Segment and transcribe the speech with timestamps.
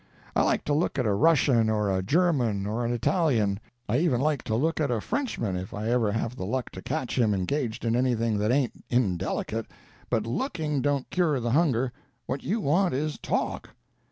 [0.35, 4.41] I like to look at a Russian or a German or an Italian—I even like
[4.45, 7.85] to look at a Frenchman if I ever have the luck to catch him engaged
[7.85, 13.69] in anything that ain't indelicate—but looking don't cure the hunger—what you want is talk."